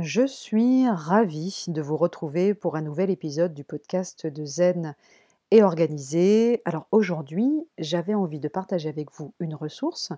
[0.00, 4.96] Je suis ravie de vous retrouver pour un nouvel épisode du podcast de Zen
[5.52, 6.62] et Organisé.
[6.64, 10.12] Alors aujourd'hui, j'avais envie de partager avec vous une ressource,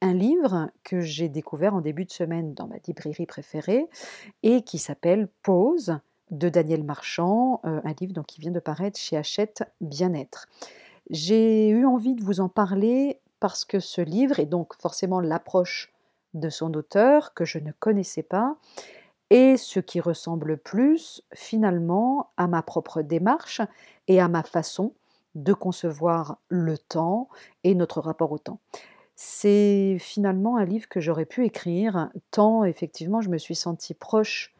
[0.00, 3.86] un livre que j'ai découvert en début de semaine dans ma librairie préférée
[4.42, 6.00] et qui s'appelle Pause
[6.32, 10.48] de Daniel Marchand, euh, un livre donc, qui vient de paraître chez Hachette Bien-être.
[11.10, 15.92] J'ai eu envie de vous en parler parce que ce livre, et donc forcément l'approche
[16.34, 18.56] de son auteur que je ne connaissais pas,
[19.32, 23.62] et ce qui ressemble plus finalement à ma propre démarche
[24.06, 24.92] et à ma façon
[25.34, 27.30] de concevoir le temps
[27.64, 28.60] et notre rapport au temps.
[29.16, 34.54] C'est finalement un livre que j'aurais pu écrire tant effectivement je me suis sentie proche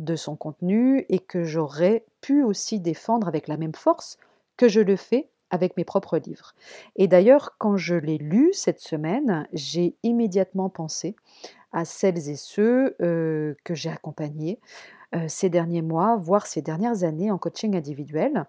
[0.00, 4.18] de son contenu et que j'aurais pu aussi défendre avec la même force
[4.56, 6.54] que je le fais avec mes propres livres.
[6.96, 11.14] Et d'ailleurs, quand je l'ai lu cette semaine, j'ai immédiatement pensé
[11.72, 14.60] à celles et ceux que j'ai accompagnés
[15.26, 18.44] ces derniers mois, voire ces dernières années en coaching individuel.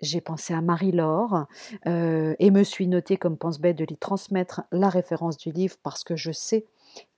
[0.00, 1.46] J'ai pensé à Marie-Laure
[1.86, 6.16] et me suis notée comme pense-bête de lui transmettre la référence du livre parce que
[6.16, 6.66] je sais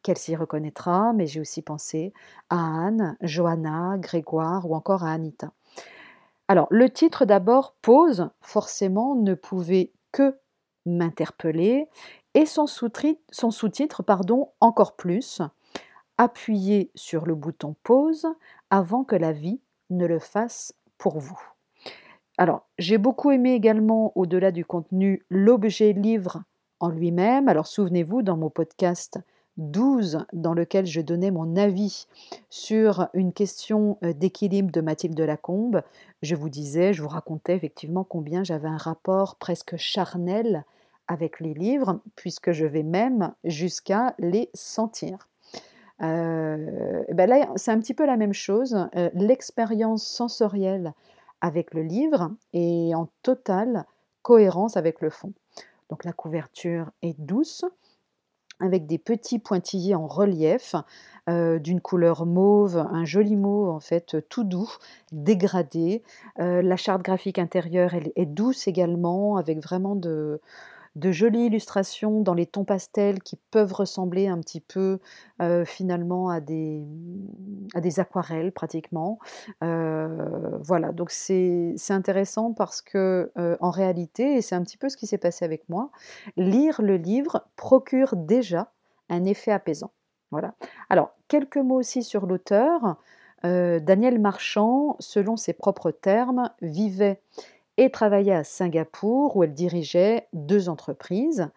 [0.03, 2.12] qu'elle s'y reconnaîtra, mais j'ai aussi pensé
[2.51, 5.53] à Anne, Johanna, Grégoire ou encore à Anita.
[6.47, 10.36] Alors, le titre d'abord, Pause, forcément, ne pouvait que
[10.84, 11.89] m'interpeller
[12.34, 15.40] et son sous-titre, pardon, encore plus,
[16.18, 18.27] appuyez sur le bouton pause
[18.70, 21.40] avant que la vie ne le fasse pour vous.
[22.36, 26.42] Alors, j'ai beaucoup aimé également, au-delà du contenu, l'objet livre
[26.80, 27.48] en lui-même.
[27.48, 29.20] Alors, souvenez-vous, dans mon podcast
[29.56, 32.08] 12, dans lequel je donnais mon avis
[32.50, 35.82] sur une question euh, d'équilibre de Mathilde Lacombe,
[36.22, 40.64] je vous disais, je vous racontais effectivement combien j'avais un rapport presque charnel
[41.08, 45.28] avec les livres, puisque je vais même jusqu'à les sentir.
[46.02, 48.77] Euh, ben là, c'est un petit peu la même chose.
[48.96, 50.92] Euh, l'expérience sensorielle
[51.41, 53.84] avec le livre est en totale
[54.22, 55.33] cohérence avec le fond.
[55.90, 57.64] Donc la couverture est douce,
[58.61, 60.74] avec des petits pointillés en relief,
[61.29, 64.73] euh, d'une couleur mauve, un joli mauve en fait tout doux,
[65.12, 66.02] dégradé.
[66.39, 70.40] la charte graphique intérieure elle est douce également, avec vraiment de,
[70.96, 75.00] de jolies illustrations dans les tons pastels qui peuvent ressembler un petit peu
[75.42, 76.82] euh, finalement à des,
[77.74, 79.18] à des aquarelles pratiquement.
[79.62, 84.88] Euh, voilà, donc c'est intéressant parce que euh, en réalité, et c'est un petit peu
[84.88, 85.90] ce qui s'est passé avec moi,
[86.36, 88.70] lire le livre procure déjà
[89.08, 89.90] un effet apaisant.
[90.30, 90.55] Voilà.
[90.90, 92.96] Alors, quelques mots aussi sur l'auteur.
[93.42, 97.20] Daniel Marchand, selon ses propres termes, vivait
[97.77, 101.48] et travaillait à Singapour où elle dirigeait deux entreprises.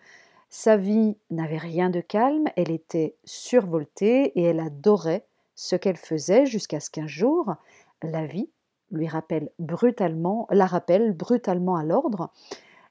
[0.49, 6.45] Sa vie n'avait rien de calme, elle était survoltée et elle adorait ce qu'elle faisait
[6.45, 7.55] jusqu'à ce qu'un jour,
[8.03, 8.49] la vie
[8.91, 12.31] lui rappelle brutalement, la rappelle brutalement à l'ordre.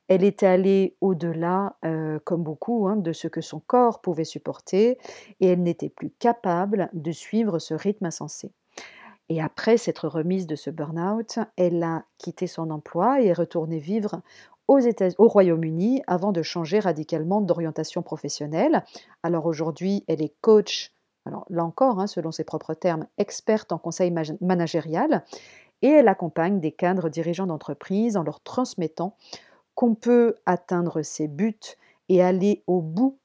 [0.08, 4.98] Elle était allée au-delà, euh, comme beaucoup, hein, de ce que son corps pouvait supporter,
[5.40, 8.52] et elle n'était plus capable de suivre ce rythme insensé.
[9.28, 13.78] Et après s'être remise de ce burn-out, elle a quitté son emploi et est retournée
[13.78, 14.22] vivre
[14.68, 18.84] au Royaume-Uni avant de changer radicalement d'orientation professionnelle.
[19.22, 20.92] Alors aujourd'hui, elle est coach,
[21.24, 25.24] alors là encore, hein, selon ses propres termes, experte en conseil managérial,
[25.82, 29.16] et elle accompagne des cadres dirigeants d'entreprise en leur transmettant
[29.74, 31.76] qu'on peut atteindre ses buts
[32.08, 33.18] et aller au bout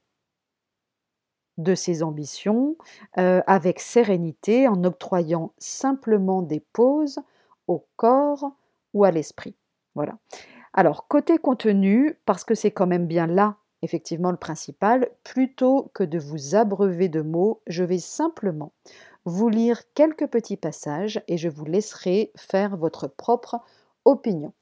[1.61, 2.75] de ses ambitions
[3.17, 7.19] euh, avec sérénité en octroyant simplement des pauses
[7.67, 8.51] au corps
[8.94, 9.55] ou à l'esprit.
[9.95, 10.17] Voilà.
[10.73, 16.03] Alors, côté contenu, parce que c'est quand même bien là, effectivement, le principal, plutôt que
[16.03, 18.71] de vous abreuver de mots, je vais simplement
[19.25, 23.59] vous lire quelques petits passages et je vous laisserai faire votre propre
[24.05, 24.53] opinion.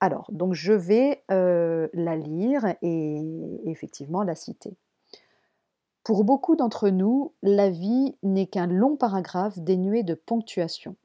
[0.00, 3.22] Alors, donc je vais euh, la lire et
[3.66, 4.76] effectivement la citer.
[6.04, 10.96] Pour beaucoup d'entre nous, la vie n'est qu'un long paragraphe dénué de ponctuation.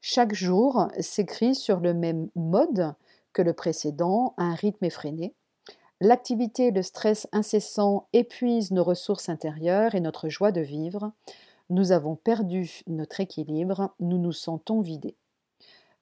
[0.00, 2.94] Chaque jour s'écrit sur le même mode
[3.32, 5.34] que le précédent, à un rythme effréné.
[6.00, 11.12] L'activité et le stress incessant épuisent nos ressources intérieures et notre joie de vivre.
[11.70, 15.16] Nous avons perdu notre équilibre, nous nous sentons vidés.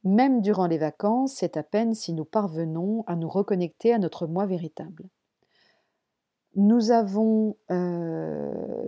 [0.04, 4.26] Même durant les vacances, c'est à peine si nous parvenons à nous reconnecter à notre
[4.26, 5.04] moi véritable.
[6.56, 7.56] Nous avons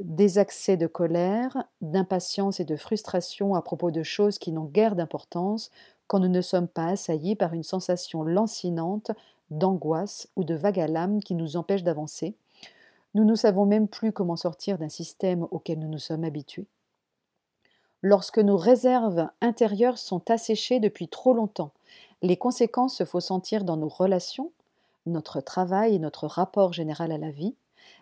[0.02, 4.96] des accès de colère, d'impatience et de frustration à propos de choses qui n'ont guère
[4.96, 5.70] d'importance
[6.06, 9.10] quand nous ne sommes pas assaillis par une sensation lancinante
[9.50, 12.34] d'angoisse ou de vague à l'âme qui nous empêche d'avancer.
[13.14, 16.66] Nous ne savons même plus comment sortir d'un système auquel nous nous sommes habitués.
[18.02, 21.72] lorsque nos réserves intérieures sont asséchées depuis trop longtemps.
[22.22, 24.52] Les conséquences se font sentir dans nos relations,
[25.08, 27.56] notre travail et notre rapport général à la vie.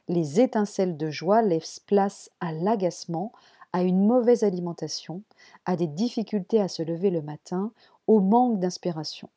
[0.08, 3.32] Les étincelles de joie laissent place à l'agacement,
[3.72, 5.22] à une mauvaise alimentation,
[5.64, 7.72] à des difficultés à se lever le matin,
[8.06, 9.28] au manque d'inspiration.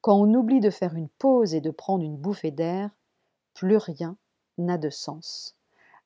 [0.00, 2.90] Quand on oublie de faire une pause et de prendre une bouffée d'air,
[3.54, 4.16] plus rien
[4.58, 5.56] n'a de sens.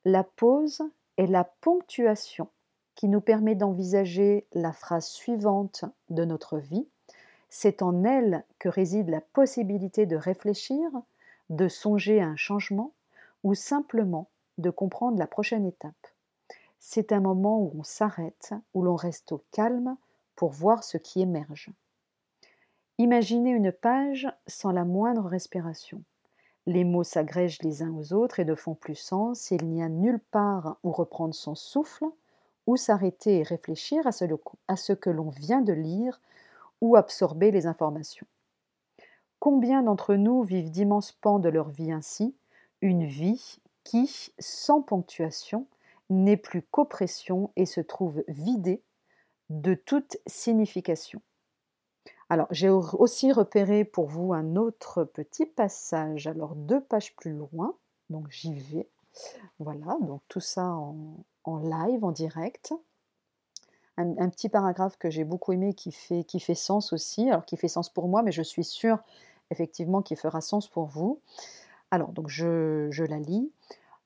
[0.05, 0.83] La pause
[1.17, 2.49] est la ponctuation
[2.95, 6.89] qui nous permet d'envisager la phrase suivante de notre vie.
[7.49, 10.91] C'est en elle que réside la possibilité de réfléchir,
[11.51, 12.93] de songer à un changement
[13.43, 14.29] ou simplement
[14.59, 15.95] de comprendre la prochaine étape.
[16.79, 19.97] C'est un moment où on s'arrête, où l'on reste au calme
[20.37, 21.71] pour voir ce qui émerge.
[22.99, 26.03] Imaginez une page sans la moindre respiration.
[26.67, 29.89] Les mots s'agrègent les uns aux autres et ne font plus sens, il n'y a
[29.89, 32.05] nulle part où reprendre son souffle,
[32.67, 36.21] ou s'arrêter et réfléchir à ce, que l'on vient de lire,
[36.81, 38.27] ou absorber les informations.
[39.39, 42.37] Combien d'entre nous vivent d'immenses pans de leur vie ainsi,
[42.81, 45.67] une vie qui, sans ponctuation,
[46.11, 48.83] n'est plus qu'oppression et se trouve vidée
[49.51, 51.23] de toute signification.
[52.31, 57.75] Alors, j'ai aussi repéré pour vous un autre petit passage, alors deux pages plus loin,
[58.11, 58.89] donc j'y vais.
[59.59, 62.75] Voilà, donc tout ça en, live, en direct.
[64.01, 67.57] Un, petit paragraphe que j'ai beaucoup aimé qui fait, qui fait sens aussi, alors qui
[67.57, 68.99] fait sens pour moi, mais je suis sûre
[69.51, 71.19] effectivement qu'il fera sens pour vous.
[71.91, 73.51] Alors, donc je, je la lis.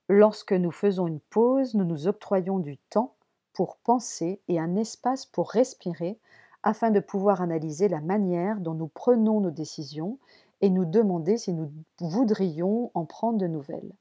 [0.09, 3.13] Lorsque nous faisons une pause, nous nous octroyons du temps
[3.53, 6.19] pour penser et un espace pour respirer
[6.63, 10.19] afin de pouvoir analyser la manière dont nous prenons nos décisions
[10.63, 13.93] et nous demander si nous voudrions en prendre de nouvelles.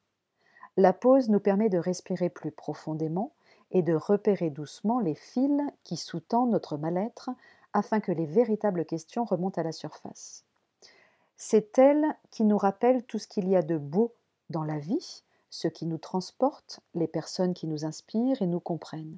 [0.77, 3.33] La pause nous permet de respirer plus profondément
[3.71, 7.29] et de repérer doucement les fils qui sous-tendent notre mal-être
[7.73, 10.43] afin que les véritables questions remontent à la surface.
[11.37, 14.13] C'est elle qui nous rappelle tout ce qu'il y a de beau
[14.49, 19.17] dans la vie, ce qui nous transporte, les personnes qui nous inspirent et nous comprennent.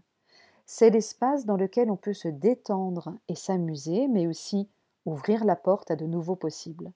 [0.65, 4.69] C'est l'espace dans lequel on peut se détendre et s'amuser, mais aussi
[5.05, 6.91] ouvrir la porte à de nouveaux possibles.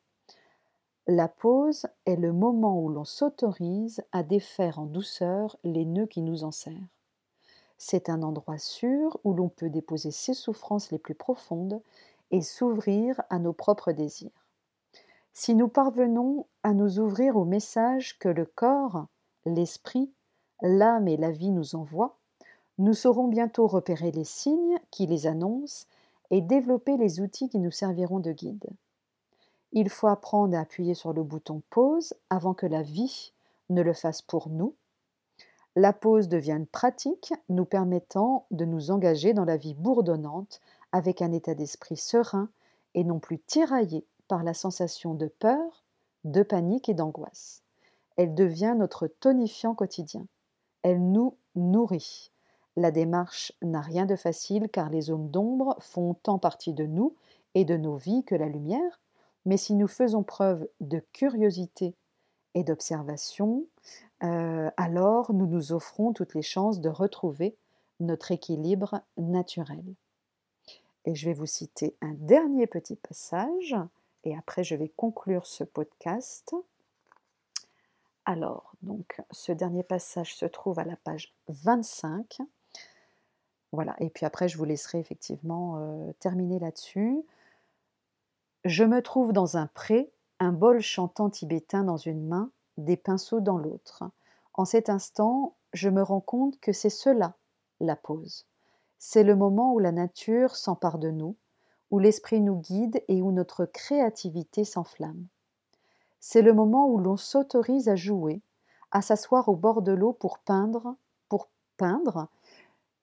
[1.07, 6.21] La pause est le moment où l'on s'autorise à défaire en douceur les nœuds qui
[6.21, 6.96] nous enserrent.
[7.77, 11.81] C'est un endroit sûr où l'on peut déposer ses souffrances les plus profondes
[12.31, 14.45] et s'ouvrir à nos propres désirs.
[15.33, 19.06] Si nous parvenons à nous ouvrir au message que le corps,
[19.45, 20.12] l'esprit,
[20.62, 22.18] l'âme et la vie nous envoient,
[22.79, 25.85] nous saurons bientôt repérer les signes qui les annoncent
[26.31, 28.68] et développer les outils qui nous serviront de guide.
[29.71, 33.33] Il faut apprendre à appuyer sur le bouton pause avant que la vie
[33.69, 34.74] ne le fasse pour nous.
[35.79, 40.59] La pause devient une pratique nous permettant de nous engager dans la vie bourdonnante
[40.91, 42.50] avec un état d'esprit serein
[42.95, 45.83] et non plus tiraillé par la sensation de peur,
[46.24, 47.62] de panique et d'angoisse.
[48.15, 50.25] Elle devient notre tonifiant quotidien.
[50.81, 52.31] Elle nous nourrit.
[52.75, 57.13] La démarche n'a rien de facile car les zones d'ombre font tant partie de nous
[57.53, 59.00] et de nos vies que la lumière,
[59.45, 61.94] mais si nous faisons preuve de curiosité
[62.53, 63.65] et d'observation,
[64.23, 67.55] euh, alors nous nous offrons toutes les chances de retrouver
[67.99, 69.83] notre équilibre naturel.
[71.05, 73.75] Et je vais vous citer un dernier petit passage,
[74.24, 76.55] et après je vais conclure ce podcast.
[78.25, 82.39] Alors, donc, ce dernier passage se trouve à la page 25
[83.72, 87.22] voilà, et puis après, je vous laisserai effectivement terminer là-dessus.
[88.65, 93.39] Je me trouve dans un pré, un bol chantant tibétain dans une main, des pinceaux
[93.39, 94.03] dans l'autre.
[94.53, 97.36] En cet instant, je me rends compte que c'est cela,
[97.79, 98.46] la pause.
[99.00, 101.36] C'est le moment où la nature s'empare de nous,
[101.91, 105.27] où l'esprit nous guide et où notre créativité s'enflamme.
[106.20, 108.41] C'est le moment où l'on s'autorise à jouer,
[108.91, 110.96] à s'asseoir au bord de l'eau pour peindre,
[111.29, 112.27] pour peindre,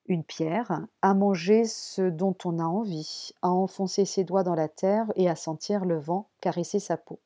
[0.07, 4.67] une pierre, à manger ce dont on a envie, à enfoncer ses doigts dans la
[4.67, 7.19] terre et à sentir le vent caresser sa peau.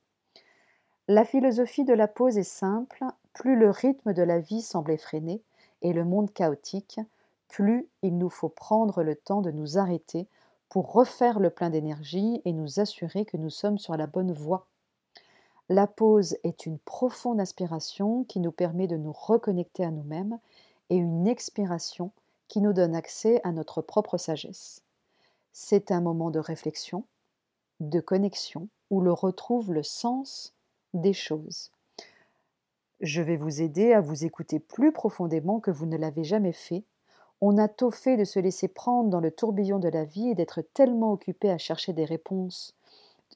[1.11, 5.41] La philosophie de la pause est simple, plus le rythme de la vie semble effréné
[5.81, 6.99] et le monde chaotique,
[7.47, 10.27] plus il nous faut prendre le temps de nous arrêter
[10.69, 14.67] pour refaire le plein d'énergie et nous assurer que nous sommes sur la bonne voie.
[15.67, 20.37] La pause est une profonde inspiration qui nous permet de nous reconnecter à nous-mêmes
[20.91, 22.11] et une expiration
[22.47, 24.83] qui nous donne accès à notre propre sagesse.
[25.53, 27.03] C'est un moment de réflexion,
[27.79, 30.53] de connexion, où l'on retrouve le sens
[30.93, 31.71] des choses.
[32.99, 36.83] Je vais vous aider à vous écouter plus profondément que vous ne l'avez jamais fait,
[37.41, 40.35] On a tôt fait de se laisser prendre dans le tourbillon de la vie et
[40.35, 42.75] d'être tellement occupé à chercher des réponses,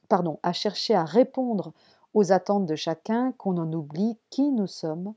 [0.09, 1.71] pardon, à chercher à répondre
[2.13, 5.13] aux attentes de chacun qu'on en oublie qui nous sommes,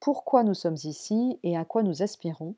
[0.00, 2.54] pourquoi nous sommes ici et à quoi nous aspirons.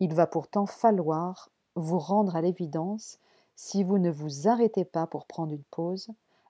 [0.00, 3.18] Il va pourtant falloir vous rendre à l'évidence,
[3.56, 6.08] si vous ne vous arrêtez pas pour prendre une pause,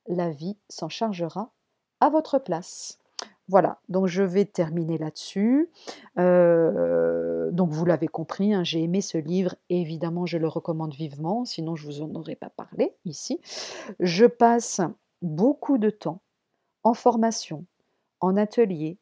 [0.08, 1.50] la vie s'en chargera
[2.04, 2.98] à votre place.
[3.48, 5.70] Voilà, donc je vais terminer là-dessus.
[6.18, 10.94] Euh, donc vous l'avez compris, hein, j'ai aimé ce livre et évidemment je le recommande
[10.94, 13.40] vivement, sinon je vous en aurais pas parlé ici.
[14.00, 14.80] Je passe
[15.20, 16.20] beaucoup de temps
[16.84, 17.64] en formation,
[18.20, 18.98] en atelier,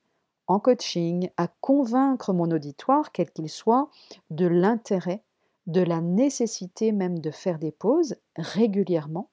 [0.48, 3.90] en coaching, à convaincre mon auditoire, quel qu'il soit,
[4.30, 5.22] de l'intérêt,
[5.66, 9.28] de la nécessité même de faire des pauses régulièrement.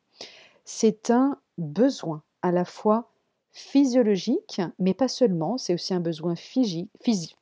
[0.65, 3.09] C'est un besoin à la fois
[3.59, 6.33] physiologique, mais pas seulement, c'est aussi un besoin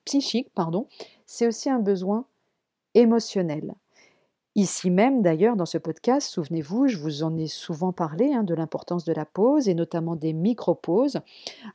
[0.05, 0.87] psychique, pardon,
[1.27, 2.25] c'est aussi un besoin
[2.95, 3.75] émotionnel.
[4.55, 8.55] Ici même, d'ailleurs, dans ce podcast, souvenez-vous, je vous en ai souvent parlé hein, de
[8.55, 11.19] l'importance de la pause et notamment des micro-pauses.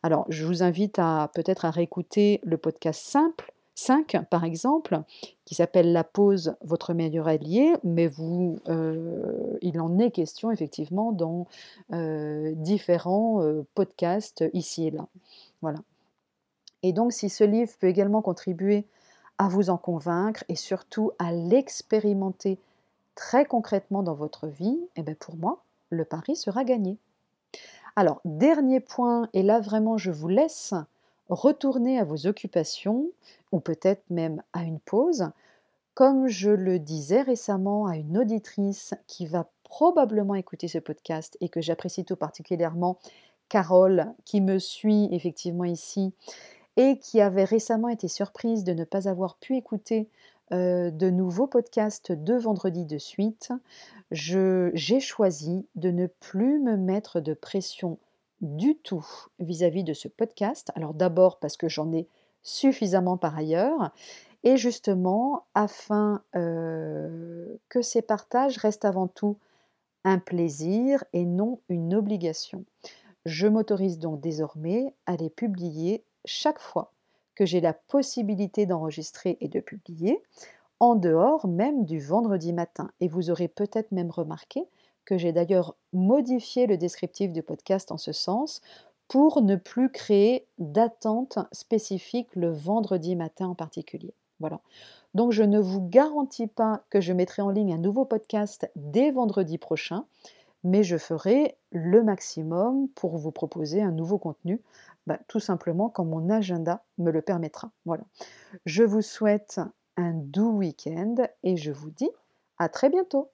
[0.03, 5.03] Alors, je vous invite à peut-être à réécouter le podcast simple 5, par exemple,
[5.45, 11.13] qui s'appelle La pause, votre meilleur allié, mais vous, euh, il en est question effectivement
[11.13, 11.47] dans
[11.93, 15.07] euh, différents euh, podcasts ici et là.
[15.63, 15.79] Voilà.
[16.83, 18.85] Et donc, si ce livre peut également contribuer
[19.39, 22.59] à vous en convaincre et surtout à l'expérimenter
[23.15, 26.99] très concrètement dans votre vie, eh bien pour moi, le pari sera gagné.
[27.97, 30.75] Alors, dernier point, et là vraiment je vous laisse
[31.33, 33.07] retourner à vos occupations
[33.51, 35.31] ou peut-être même à une pause.
[35.95, 41.49] Comme je le disais récemment à une auditrice qui va probablement écouter ce podcast et
[41.49, 42.99] que j'apprécie tout particulièrement,
[43.49, 46.15] Carole, qui me suit effectivement ici
[46.77, 50.09] et qui avait récemment été surprise de ne pas avoir pu écouter
[50.53, 53.53] euh, de nouveaux podcasts de vendredi de suite,
[54.11, 57.99] j'ai choisi de ne plus me mettre de pression
[58.43, 59.07] du tout
[59.39, 60.71] vis-à-vis de ce podcast.
[60.75, 62.07] Alors d'abord parce que j'en ai
[62.43, 63.93] suffisamment par ailleurs,
[64.45, 69.39] et justement afin euh, que ces partages restent avant tout
[70.05, 72.65] un plaisir et non une obligation.
[73.25, 76.93] Je m'autorise donc désormais à les publier chaque fois
[77.37, 80.21] que j'ai la possibilité d'enregistrer et de publier,
[80.81, 82.91] en dehors même du vendredi matin.
[83.01, 84.67] Et vous aurez peut-être même remarqué
[85.05, 88.61] que j'ai d'ailleurs modifié le descriptif du podcast en ce sens
[89.09, 94.15] pour ne plus créer d'attente spécifique le vendredi matin en particulier.
[94.41, 94.61] Voilà.
[95.15, 99.11] Donc je ne vous garantis pas que je mettrai en ligne un nouveau podcast dès
[99.11, 100.07] vendredi prochain,
[100.65, 104.61] mais je ferai le maximum pour vous proposer un nouveau contenu,
[105.07, 107.71] bah, tout simplement quand mon agenda me le permettra.
[107.85, 108.05] Voilà.
[108.65, 109.61] Je vous souhaite
[109.97, 112.11] un doux week-end et je vous dis
[112.59, 113.31] à très bientôt.